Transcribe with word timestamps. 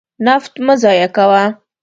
نفت 0.25 0.51
مه 0.65 0.73
ضایع 0.83 1.07
کوه. 1.15 1.43